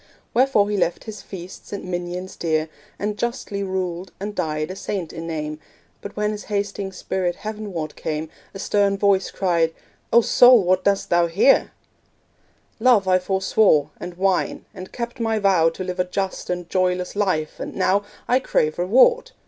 Wherefore 0.33 0.67
he 0.71 0.77
left 0.77 1.03
his 1.03 1.21
feasts 1.21 1.71
and 1.71 1.85
minions 1.85 2.35
dear, 2.35 2.69
And 2.97 3.19
justly 3.19 3.61
ruled, 3.61 4.11
and 4.19 4.33
died 4.33 4.71
a 4.71 4.75
saint 4.75 5.13
in 5.13 5.27
name. 5.27 5.59
But 6.01 6.15
when 6.17 6.31
his 6.31 6.45
hasting 6.45 6.91
spirit 6.91 7.35
heavenward 7.35 7.95
came, 7.95 8.27
A 8.55 8.57
stern 8.57 8.97
voice 8.97 9.29
cried 9.29 9.75
'O 10.11 10.21
Soul! 10.21 10.63
what 10.63 10.83
dost 10.83 11.11
thou 11.11 11.27
here?' 11.27 11.71
'Love 12.79 13.07
I 13.07 13.19
forswore, 13.19 13.91
and 13.99 14.15
wine, 14.15 14.65
and 14.73 14.91
kept 14.91 15.19
my 15.19 15.37
vow 15.37 15.69
To 15.69 15.83
live 15.83 15.99
a 15.99 16.05
just 16.05 16.49
and 16.49 16.67
joyless 16.67 17.15
life, 17.15 17.59
and 17.59 17.75
now 17.75 18.03
I 18.27 18.39
crave 18.39 18.79
reward.' 18.79 19.33